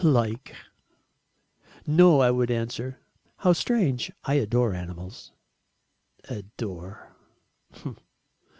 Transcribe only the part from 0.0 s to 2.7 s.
LIKE! "No!" I would